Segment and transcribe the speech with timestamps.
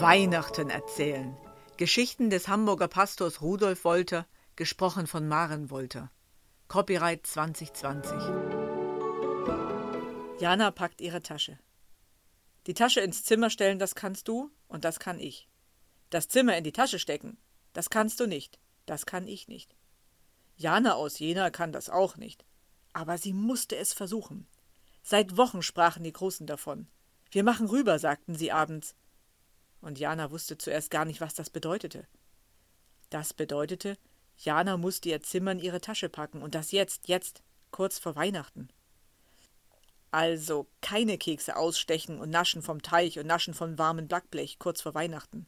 [0.00, 1.36] Weihnachten erzählen.
[1.76, 6.12] Geschichten des Hamburger Pastors Rudolf Wolter, gesprochen von Maren Wolter.
[6.68, 8.12] Copyright 2020.
[10.38, 11.58] Jana packt ihre Tasche.
[12.68, 15.48] Die Tasche ins Zimmer stellen, das kannst du und das kann ich.
[16.10, 17.36] Das Zimmer in die Tasche stecken,
[17.72, 19.74] das kannst du nicht, das kann ich nicht.
[20.56, 22.44] Jana aus Jena kann das auch nicht,
[22.92, 24.46] aber sie musste es versuchen.
[25.02, 26.86] Seit Wochen sprachen die Großen davon.
[27.32, 28.94] Wir machen rüber, sagten sie abends.
[29.80, 32.06] Und Jana wusste zuerst gar nicht, was das bedeutete.
[33.10, 33.96] Das bedeutete,
[34.36, 38.68] Jana musste ihr Zimmer in ihre Tasche packen, und das jetzt, jetzt, kurz vor Weihnachten.
[40.10, 44.94] Also keine Kekse ausstechen und naschen vom Teich und naschen vom warmen Backblech kurz vor
[44.94, 45.46] Weihnachten.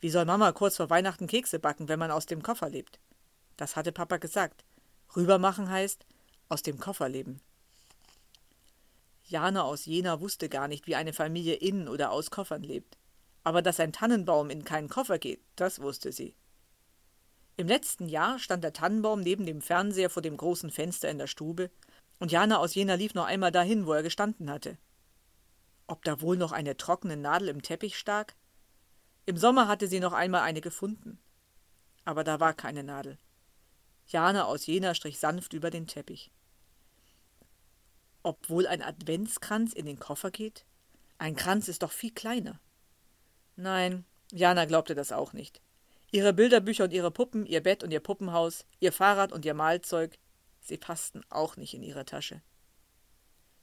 [0.00, 2.98] Wie soll Mama kurz vor Weihnachten Kekse backen, wenn man aus dem Koffer lebt?
[3.56, 4.64] Das hatte Papa gesagt.
[5.16, 6.04] Rübermachen heißt
[6.48, 7.40] aus dem Koffer leben.
[9.24, 12.96] Jana aus Jena wusste gar nicht, wie eine Familie in oder aus Koffern lebt.
[13.48, 16.36] Aber dass ein Tannenbaum in keinen Koffer geht, das wusste sie.
[17.56, 21.28] Im letzten Jahr stand der Tannenbaum neben dem Fernseher vor dem großen Fenster in der
[21.28, 21.70] Stube,
[22.18, 24.76] und Jana aus Jena lief noch einmal dahin, wo er gestanden hatte.
[25.86, 28.36] Ob da wohl noch eine trockene Nadel im Teppich stak?
[29.24, 31.18] Im Sommer hatte sie noch einmal eine gefunden.
[32.04, 33.16] Aber da war keine Nadel.
[34.08, 36.30] Jana aus Jena strich sanft über den Teppich.
[38.22, 40.66] Ob wohl ein Adventskranz in den Koffer geht?
[41.16, 42.60] Ein Kranz ist doch viel kleiner.
[43.60, 45.60] Nein, Jana glaubte das auch nicht.
[46.12, 50.16] Ihre Bilderbücher und ihre Puppen, ihr Bett und ihr Puppenhaus, ihr Fahrrad und ihr Malzeug,
[50.60, 52.40] sie passten auch nicht in ihre Tasche.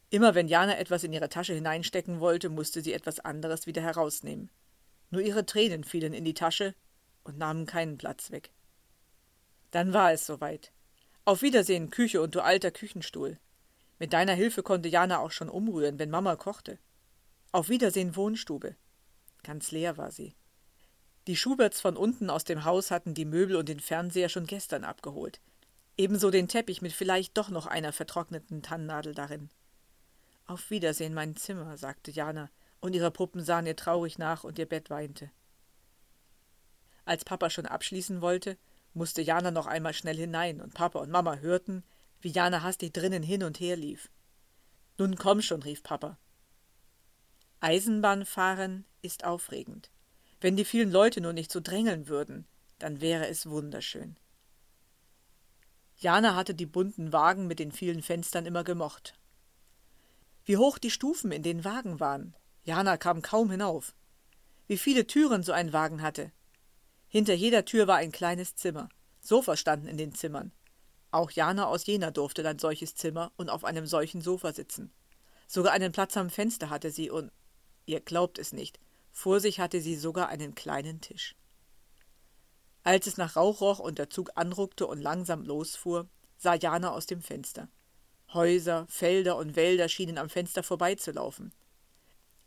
[0.10, 4.50] Immer wenn Jana etwas in ihre Tasche hineinstecken wollte, musste sie etwas anderes wieder herausnehmen.
[5.12, 6.76] Nur ihre Tränen fielen in die Tasche
[7.24, 8.52] und nahmen keinen Platz weg.
[9.72, 10.74] Dann war es soweit.
[11.24, 13.40] Auf Wiedersehen, Küche und du alter Küchenstuhl.
[13.98, 16.80] Mit deiner Hilfe konnte Jana auch schon umrühren, wenn Mama kochte.
[17.54, 18.76] Auf Wiedersehen, Wohnstube.
[19.46, 20.34] Ganz leer war sie.
[21.28, 24.84] Die Schuberts von unten aus dem Haus hatten die Möbel und den Fernseher schon gestern
[24.84, 25.40] abgeholt.
[25.98, 29.52] Ebenso den Teppich mit vielleicht doch noch einer vertrockneten Tannennadel darin.
[30.48, 34.66] Auf Wiedersehen, mein Zimmer, sagte Jana, und ihre Puppen sahen ihr traurig nach und ihr
[34.66, 35.30] Bett weinte.
[37.06, 38.58] Als Papa schon abschließen wollte,
[38.96, 41.84] musste Jana noch einmal schnell hinein, und Papa und Mama hörten,
[42.20, 44.10] wie Jana hastig drinnen hin und her lief.
[44.98, 46.18] Nun komm schon, rief Papa.
[47.60, 49.90] Eisenbahnfahren ist aufregend.
[50.42, 52.46] Wenn die vielen Leute nur nicht so drängeln würden,
[52.80, 54.18] dann wäre es wunderschön.
[55.98, 59.18] Jana hatte die bunten Wagen mit den vielen Fenstern immer gemocht.
[60.44, 62.36] Wie hoch die Stufen in den Wagen waren.
[62.64, 63.96] Jana kam kaum hinauf.
[64.68, 66.32] Wie viele Türen so ein Wagen hatte.
[67.08, 68.90] Hinter jeder Tür war ein kleines Zimmer.
[69.22, 70.52] Sofas standen in den Zimmern.
[71.12, 74.92] Auch Jana aus Jena durfte dann solches Zimmer und auf einem solchen Sofa sitzen.
[75.48, 77.32] Sogar einen Platz am Fenster hatte sie und
[77.86, 78.80] Ihr glaubt es nicht,
[79.16, 81.36] vor sich hatte sie sogar einen kleinen Tisch.
[82.84, 87.06] Als es nach Rauch roch und der Zug anruckte und langsam losfuhr, sah Jana aus
[87.06, 87.70] dem Fenster.
[88.34, 91.54] Häuser, Felder und Wälder schienen am Fenster vorbeizulaufen.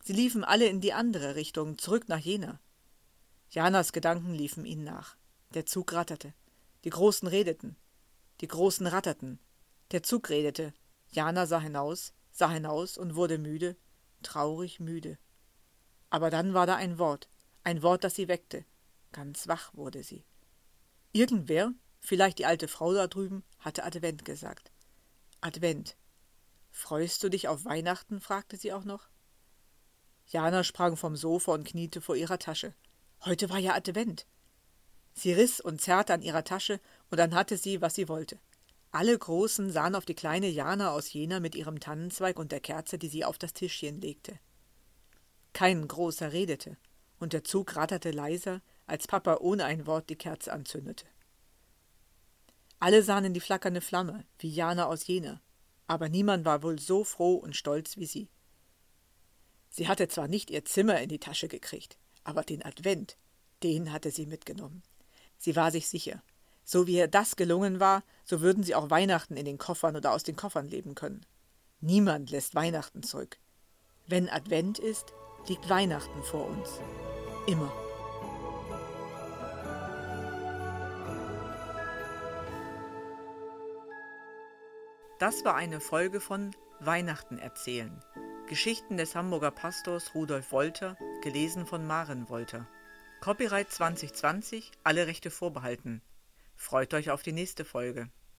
[0.05, 2.61] Sie liefen alle in die andere Richtung, zurück nach Jena.
[3.51, 5.17] Janas Gedanken liefen ihnen nach.
[5.55, 6.35] Der Zug ratterte.
[6.85, 7.77] Die Großen redeten.
[8.43, 9.41] Die Großen ratterten.
[9.91, 10.75] Der Zug redete.
[11.11, 13.75] Jana sah hinaus, sah hinaus und wurde müde,
[14.23, 15.19] traurig müde.
[16.11, 17.29] Aber dann war da ein Wort,
[17.65, 18.65] ein Wort, das sie weckte.
[19.13, 20.25] Ganz wach wurde sie.
[21.13, 24.71] Irgendwer, vielleicht die alte Frau da drüben, hatte Advent gesagt.
[25.41, 25.97] Advent.
[26.71, 28.21] Freust du dich auf Weihnachten?
[28.21, 29.09] fragte sie auch noch.
[30.27, 32.75] Jana sprang vom Sofa und kniete vor ihrer Tasche.
[33.25, 34.27] Heute war ja Advent.
[35.15, 36.81] Sie riss und zerrte an ihrer Tasche,
[37.11, 38.39] und dann hatte sie, was sie wollte.
[38.91, 42.99] Alle Großen sahen auf die kleine Jana aus Jena mit ihrem Tannenzweig und der Kerze,
[42.99, 44.39] die sie auf das Tischchen legte.
[45.59, 46.77] Kein Großer redete,
[47.19, 51.05] und der Zug ratterte leiser, als Papa ohne ein Wort die Kerze anzündete.
[52.79, 55.41] Alle sahen in die flackernde Flamme, wie Jana aus Jena,
[55.89, 58.29] aber niemand war wohl so froh und stolz wie sie.
[59.69, 63.17] Sie hatte zwar nicht ihr Zimmer in die Tasche gekriegt, aber den Advent,
[63.65, 64.85] den hatte sie mitgenommen.
[65.39, 66.23] Sie war sich sicher,
[66.63, 70.13] so wie ihr das gelungen war, so würden sie auch Weihnachten in den Koffern oder
[70.13, 71.27] aus den Koffern leben können.
[71.81, 73.39] Niemand lässt Weihnachten zurück.
[74.07, 75.13] Wenn Advent ist,
[75.47, 76.81] liegt Weihnachten vor uns.
[77.47, 77.73] Immer.
[85.19, 88.05] Das war eine Folge von Weihnachten erzählen.
[88.47, 92.67] Geschichten des Hamburger Pastors Rudolf Wolter, gelesen von Maren Wolter.
[93.21, 96.03] Copyright 2020, alle Rechte vorbehalten.
[96.55, 98.09] Freut euch auf die nächste Folge.